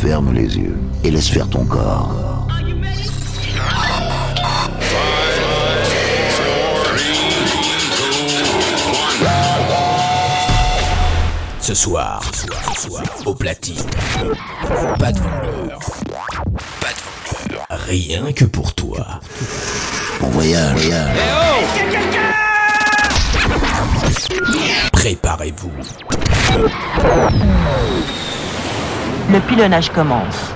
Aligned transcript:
Ferme 0.00 0.32
les 0.32 0.56
yeux 0.56 0.78
et 1.04 1.10
laisse 1.10 1.28
faire 1.28 1.46
ton 1.46 1.62
corps. 1.66 2.46
Ce 11.60 11.74
soir, 11.74 12.22
ce 12.32 12.88
soir, 12.88 13.02
au 13.26 13.34
platine, 13.34 13.76
pas 14.98 15.12
de 15.12 15.18
vendeur, 15.18 15.78
pas 16.80 16.88
de 16.88 17.52
vendeur, 17.52 17.66
rien 17.68 18.32
que 18.32 18.46
pour 18.46 18.72
toi. 18.72 19.20
Bon 20.18 20.28
voyage. 20.28 20.90
Préparez-vous. 24.92 25.70
Le 29.32 29.38
pilonnage 29.38 29.90
commence. 29.90 30.52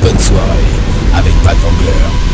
Bonne 0.00 0.18
soirée 0.18 0.42
avec 1.14 1.34
vendeur. 1.54 2.28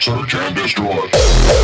Search. 0.00 1.61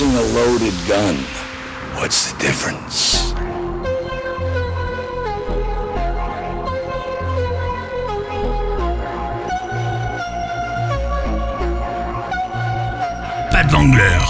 Passing 0.00 0.16
a 0.16 0.22
loaded 0.34 0.72
gun. 0.88 1.16
What's 2.00 2.32
the 2.32 2.38
difference? 2.38 3.34
Pat 13.52 13.68
Wangler. 13.70 14.20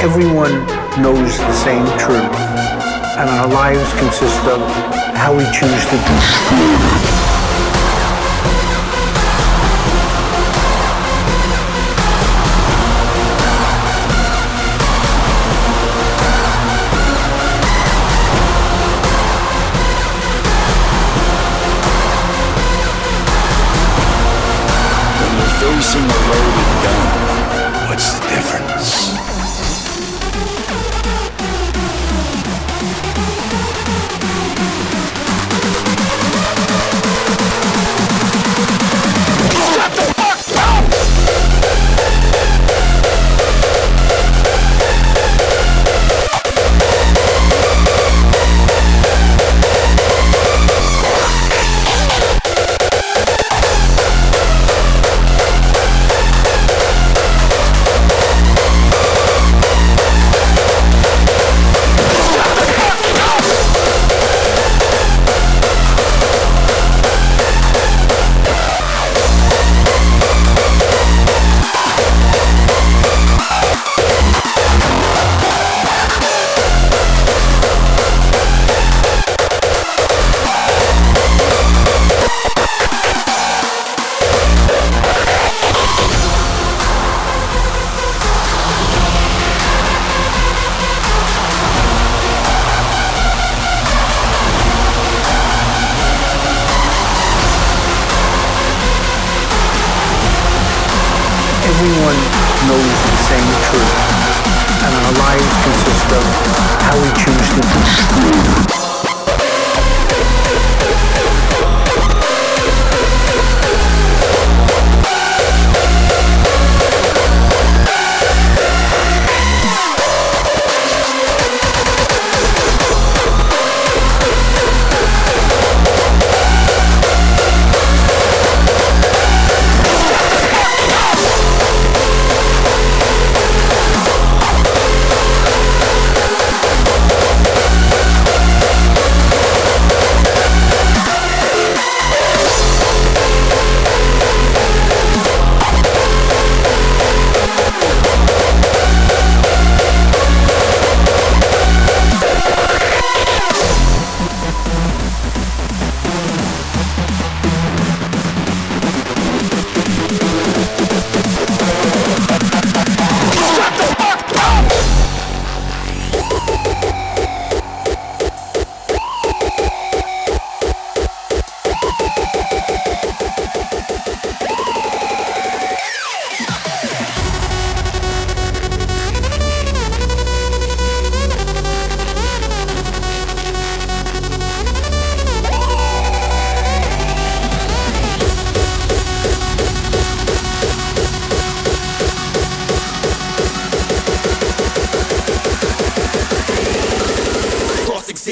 Everyone 0.00 0.52
knows 1.00 1.38
the 1.38 1.52
same 1.54 1.86
truth, 1.98 2.36
and 3.16 3.30
our 3.30 3.48
lives 3.48 3.90
consist 3.94 4.44
of 4.44 4.60
how 5.16 5.34
we 5.34 5.44
choose 5.44 5.84
to 5.86 5.96
do. 5.96 7.21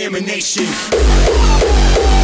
examination. 0.00 2.19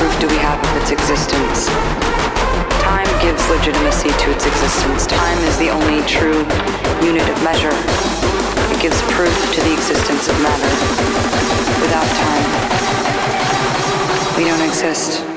proof 0.00 0.18
do 0.18 0.26
we 0.28 0.38
have 0.38 0.58
of 0.64 0.76
its 0.80 0.90
existence? 0.92 1.66
Time 2.80 3.06
gives 3.20 3.46
legitimacy 3.50 4.08
to 4.08 4.30
its 4.32 4.46
existence. 4.46 5.06
Time 5.06 5.36
is 5.44 5.58
the 5.58 5.68
only 5.68 6.00
true 6.08 6.40
unit 7.06 7.28
of 7.28 7.36
measure. 7.44 7.76
It 8.72 8.80
gives 8.80 8.96
proof 9.12 9.36
to 9.56 9.60
the 9.60 9.74
existence 9.74 10.26
of 10.26 10.40
matter. 10.40 10.72
Without 11.82 12.08
time, 12.16 12.44
we 14.38 14.44
don't 14.44 14.66
exist. 14.66 15.29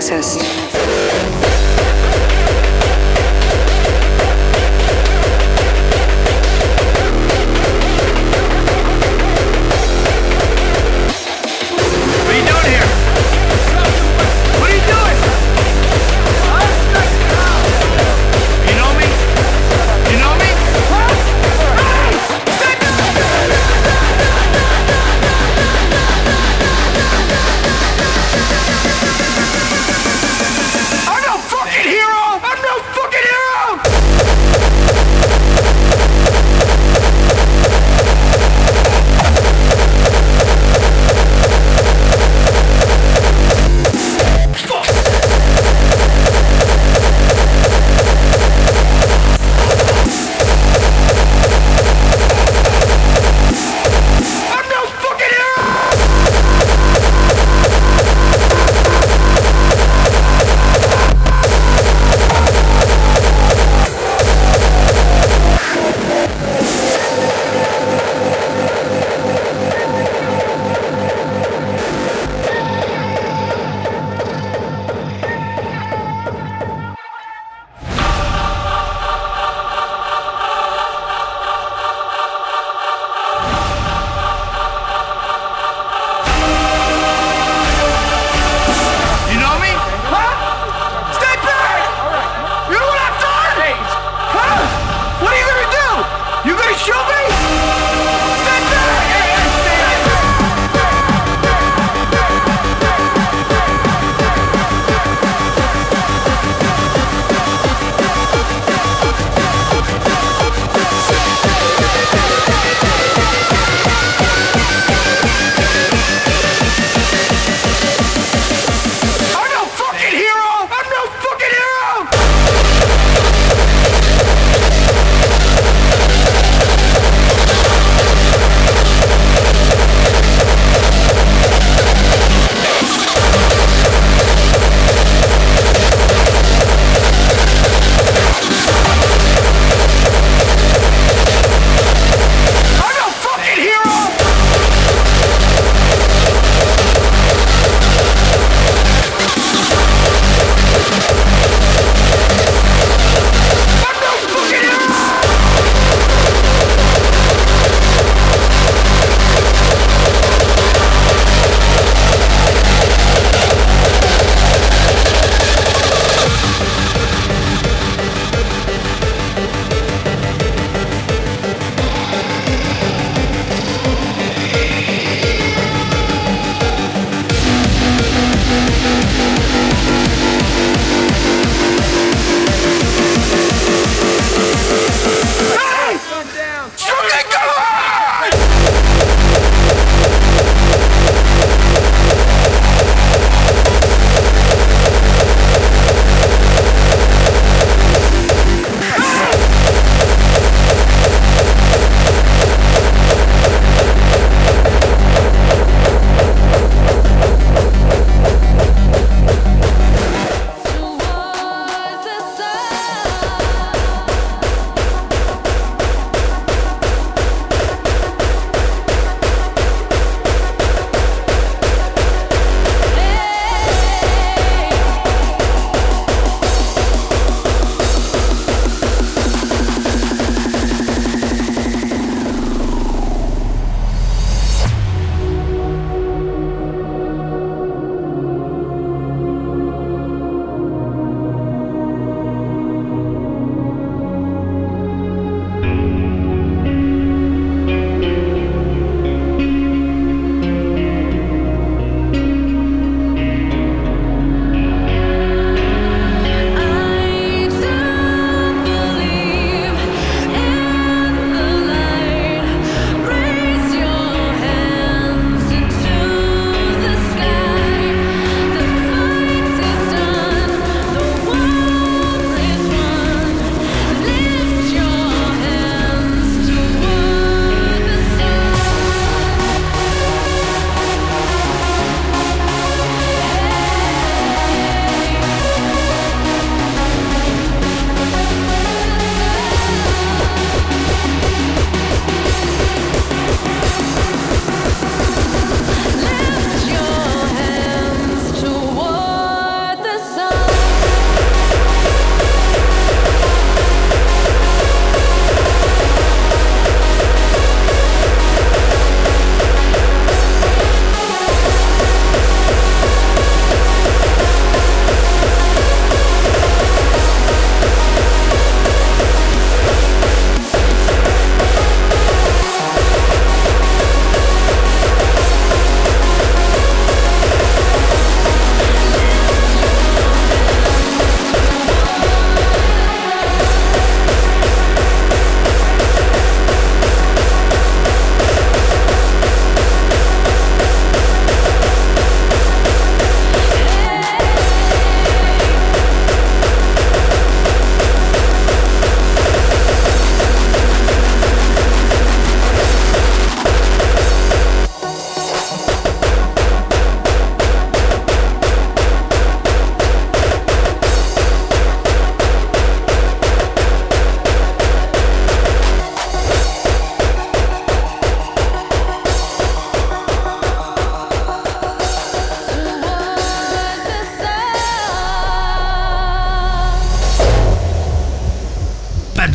exist. 0.00 0.59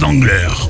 Tangler. 0.06 0.65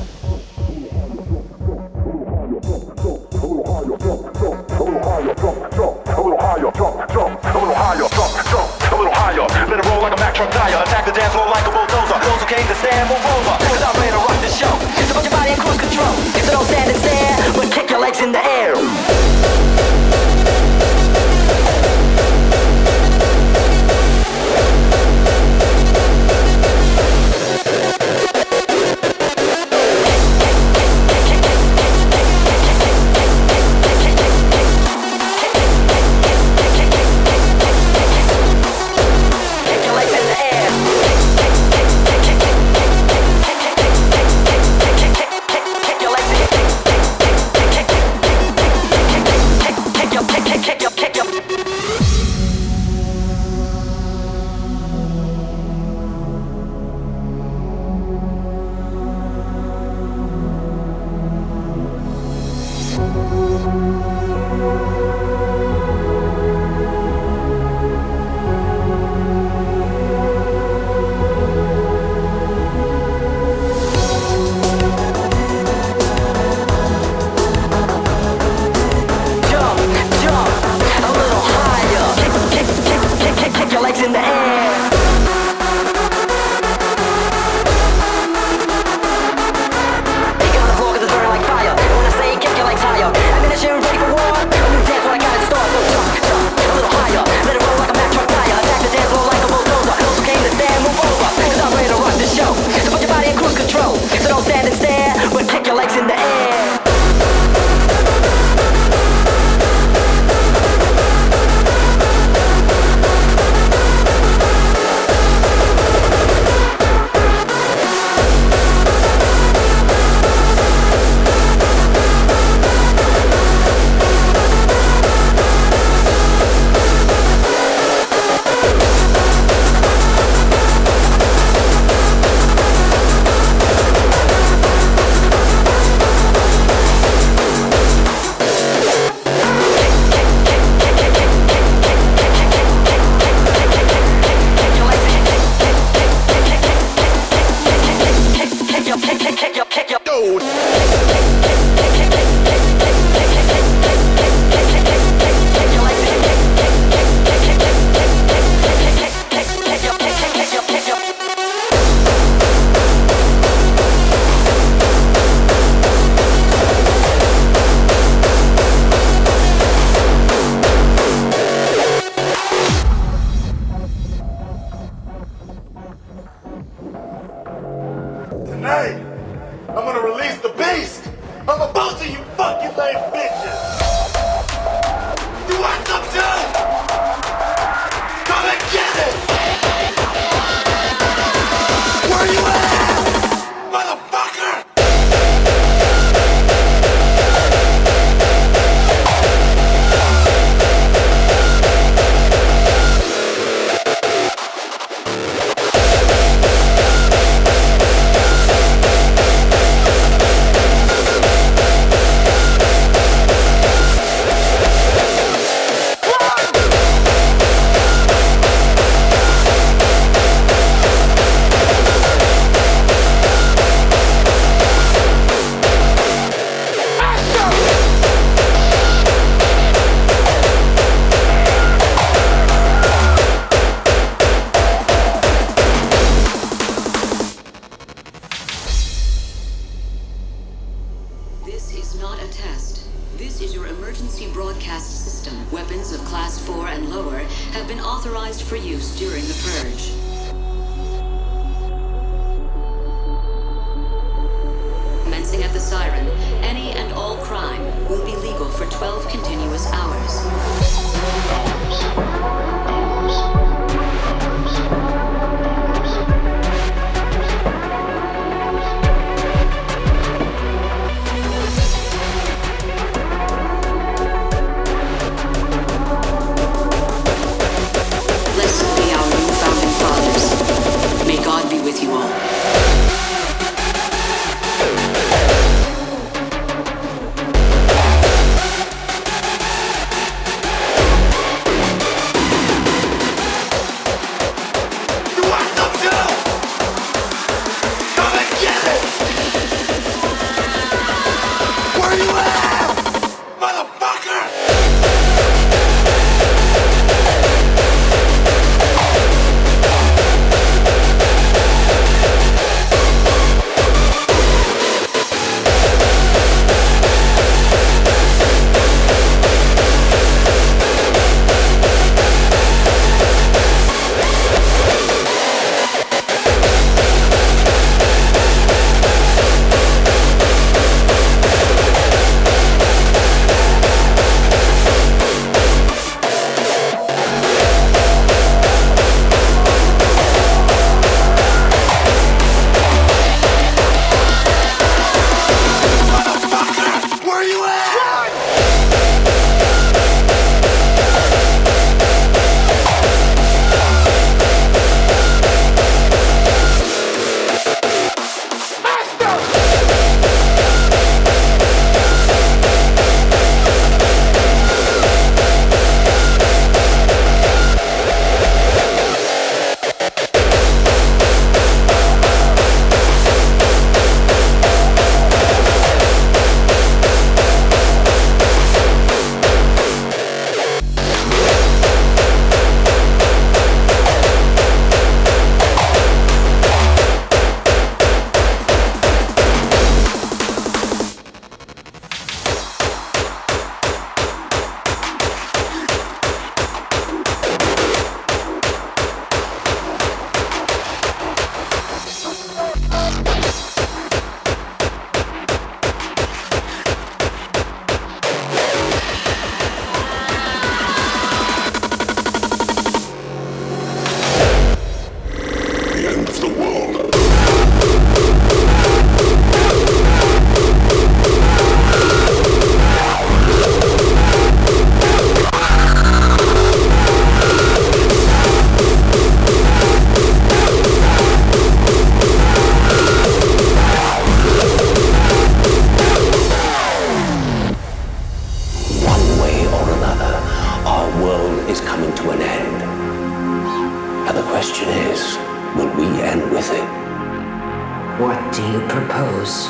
Propose? 448.95 449.47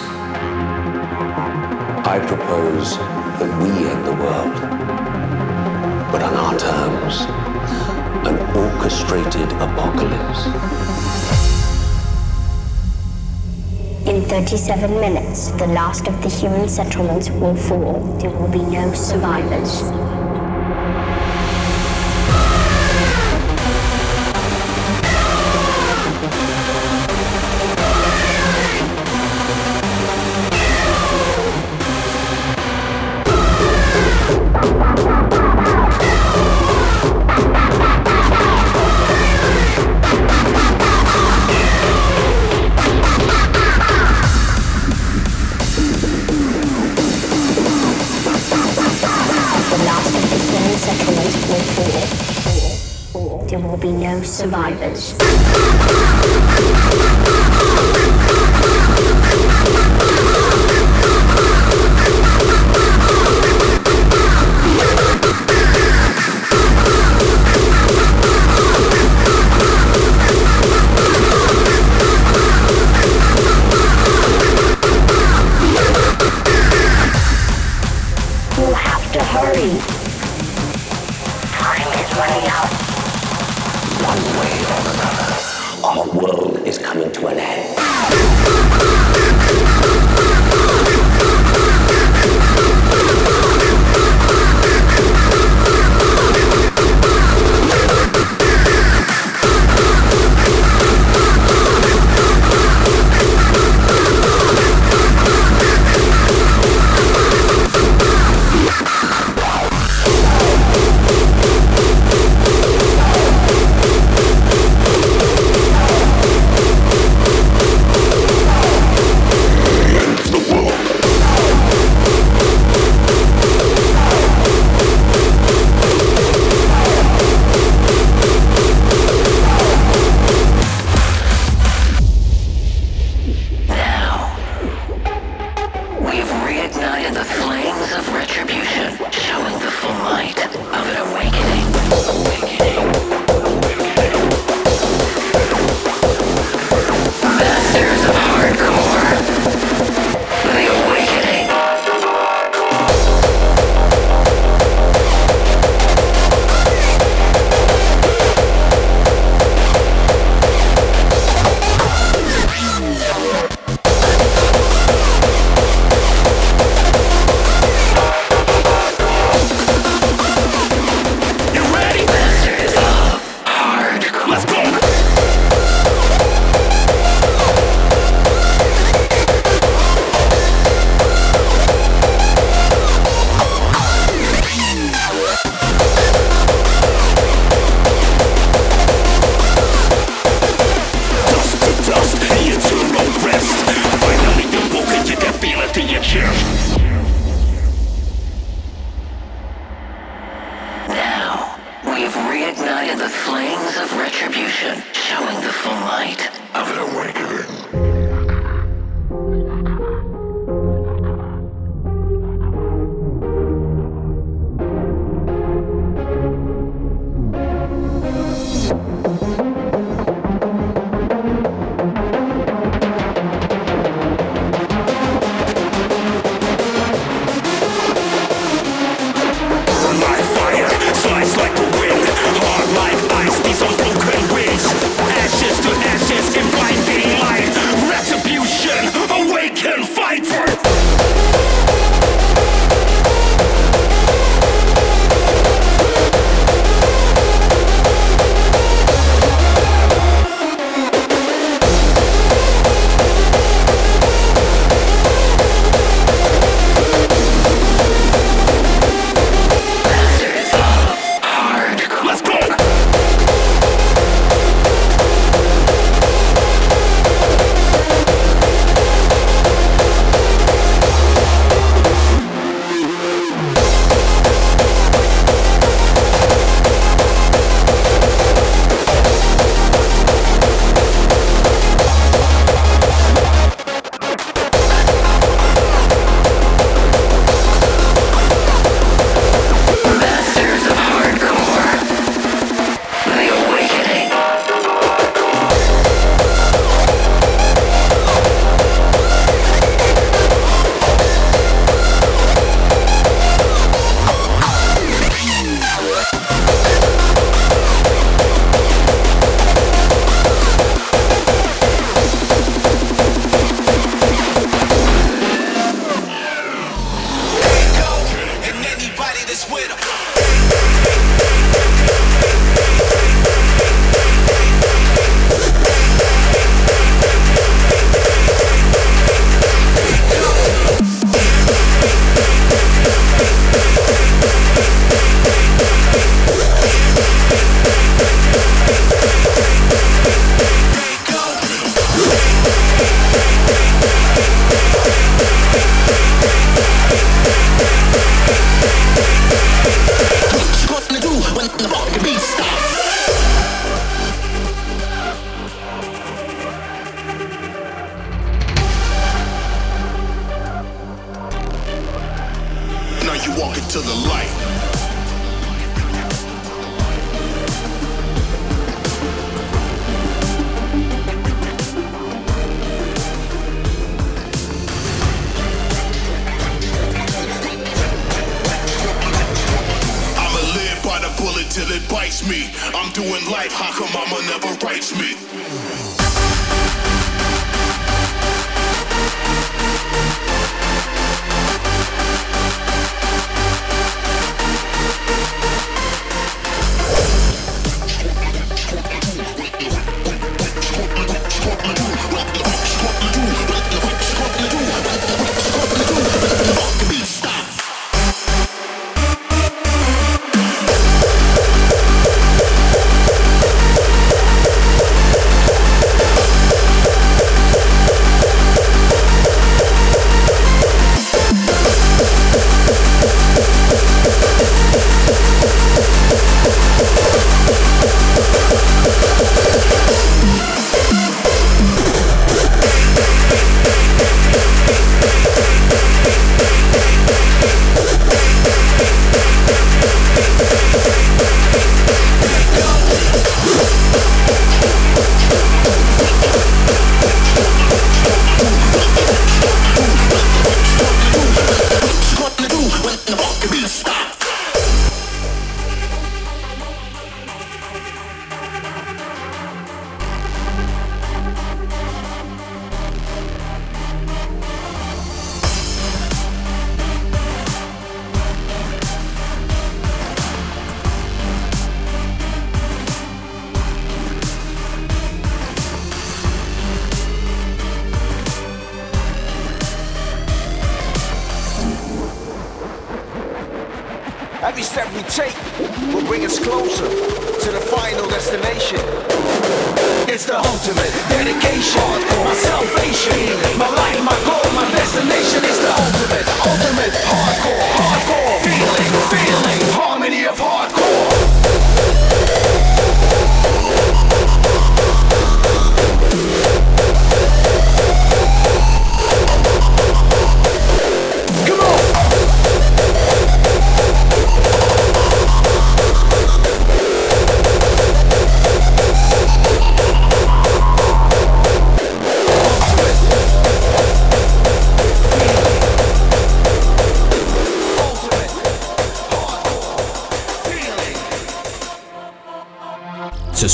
I 2.07 2.19
propose 2.25 2.97
that 3.37 3.51
we 3.61 3.69
end 3.87 4.05
the 4.05 4.13
world, 4.13 4.55
but 6.11 6.23
on 6.23 6.33
our 6.33 6.57
terms, 6.57 7.25
an 8.25 8.37
orchestrated 8.57 9.51
apocalypse. 9.61 10.47
In 14.07 14.23
37 14.23 14.99
minutes, 14.99 15.51
the 15.51 15.67
last 15.67 16.07
of 16.07 16.19
the 16.23 16.29
human 16.29 16.67
settlements 16.67 17.29
will 17.29 17.55
fall. 17.55 17.99
There 18.17 18.31
will 18.31 18.49
be 18.49 18.63
no 18.63 18.93
survivors. 18.93 20.14
Survivors. 54.45 55.24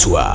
Joshua 0.02 0.31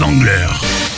Wrangler. 0.00 0.89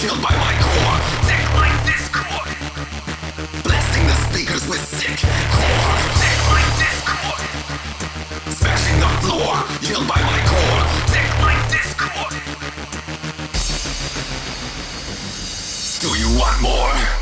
killed 0.00 0.22
by 0.22 0.34
my 0.34 0.54
core. 0.64 0.98
sick 1.28 1.44
my 1.60 1.68
discord. 1.84 2.48
Blasting 3.62 4.06
the 4.06 4.16
speakers 4.26 4.66
with 4.66 4.80
sick 4.80 5.12
core. 5.52 5.96
Sick 6.22 6.38
my 6.48 6.64
discord. 6.80 7.42
Smashing 8.60 8.98
the 9.04 9.12
floor. 9.20 9.52
Killed 9.84 10.08
by 10.08 10.20
my 10.32 10.40
core. 10.48 10.84
sick 11.12 11.30
my 11.44 11.56
discord. 11.68 12.32
Do 16.00 16.08
you 16.18 16.30
want 16.38 16.56
more? 16.62 17.19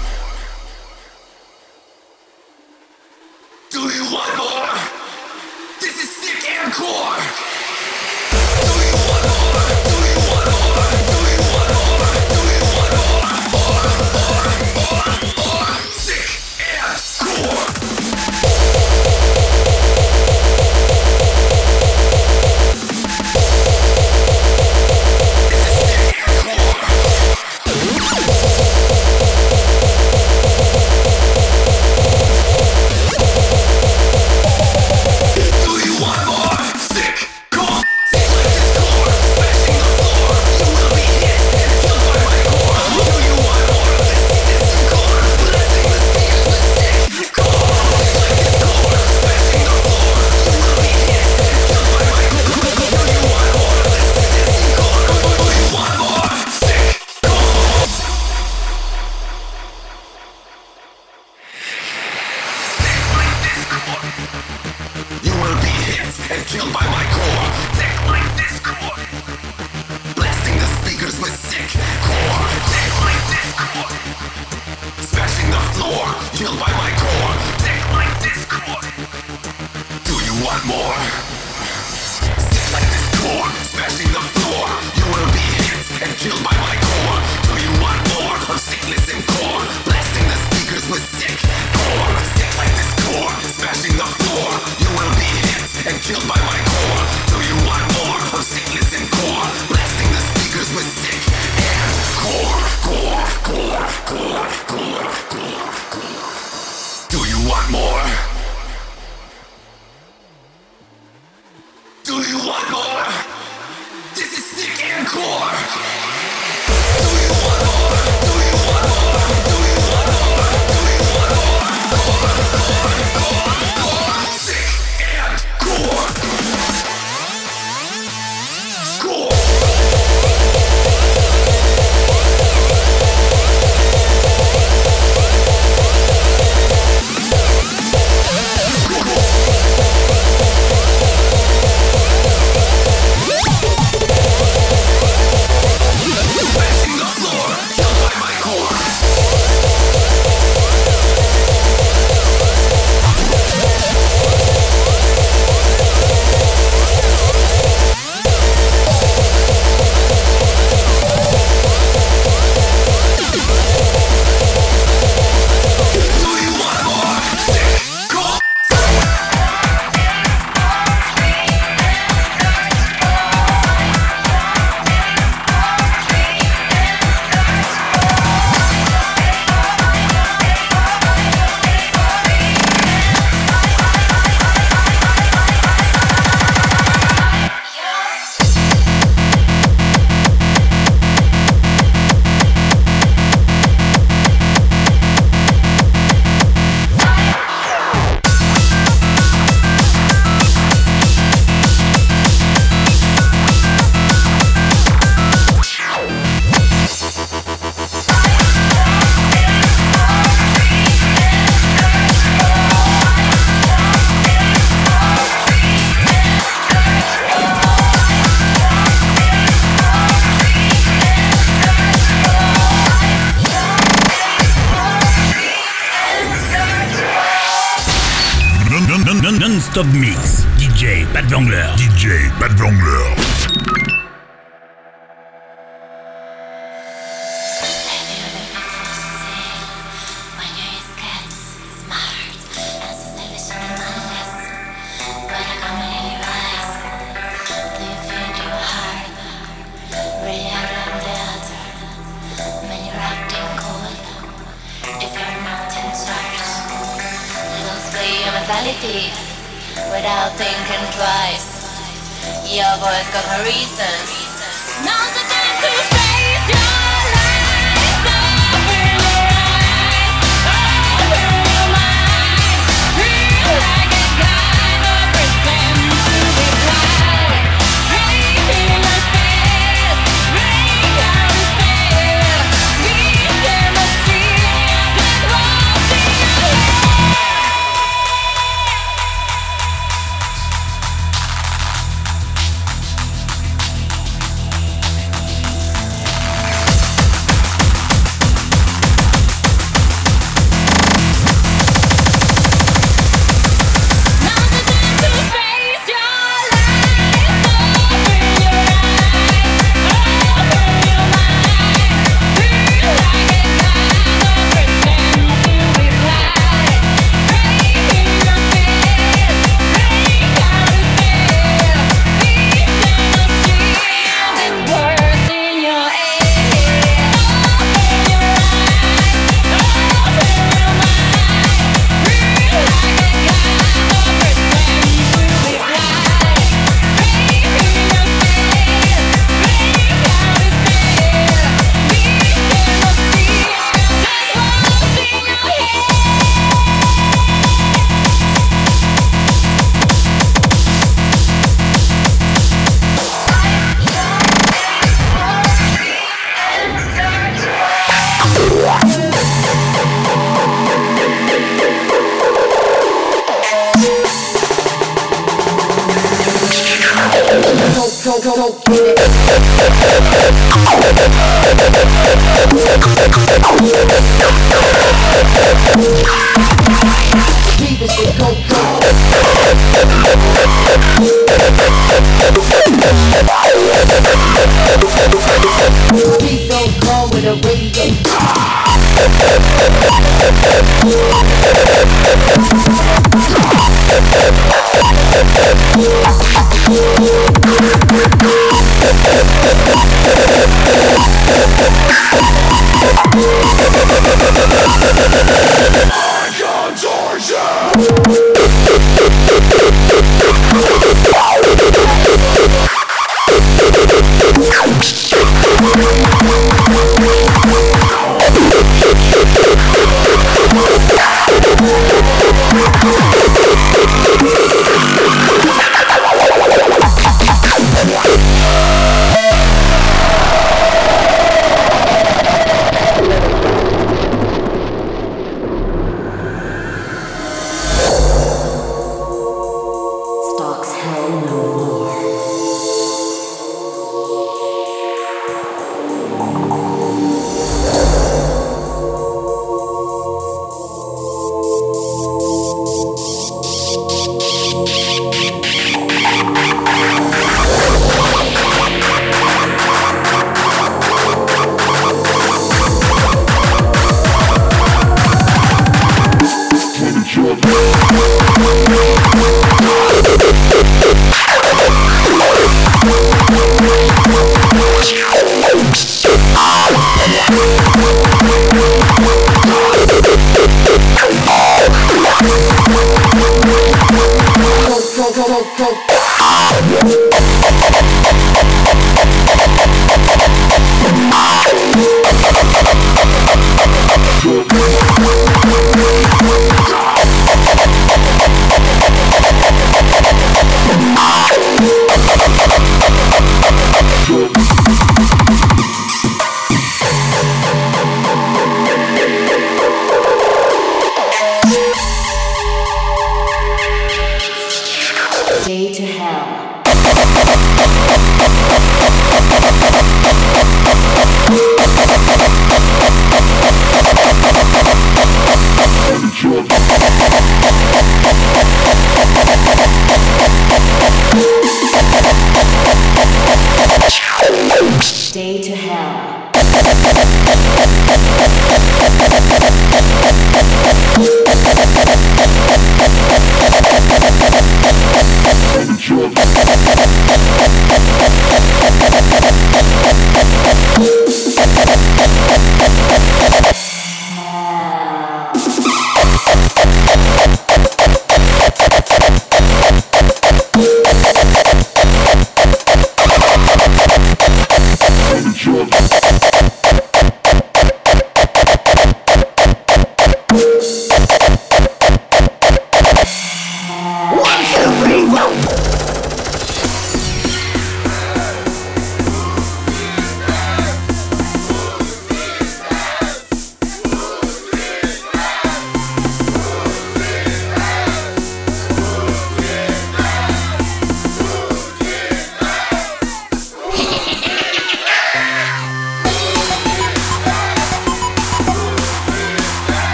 Top 229.79 229.87
Mix. 229.95 230.45
DJ 230.59 231.07
Pat 231.13 231.25
Vangler. 231.31 231.77
DJ 231.77 232.33
Pat 232.41 232.51
Vangler. 232.59 233.28